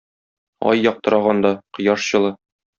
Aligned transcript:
Ай 0.69 0.81
яктырак 0.89 1.29
анда, 1.35 1.53
кояш 1.79 2.11
җылы. 2.11 2.37